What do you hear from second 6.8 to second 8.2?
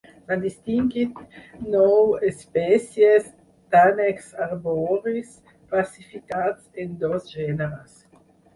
en dos gèneres.